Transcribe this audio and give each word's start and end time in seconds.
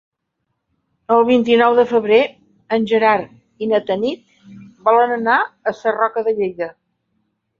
El 1.15 1.19
vint-i-nou 1.25 1.75
de 1.79 1.83
febrer 1.91 2.21
en 2.77 2.87
Gerard 2.93 3.65
i 3.65 3.69
na 3.73 3.81
Tanit 3.91 4.23
volen 4.89 5.13
anar 5.17 5.37
a 5.73 5.75
Sarroca 5.81 6.25
de 6.29 6.37
Lleida. 6.41 6.71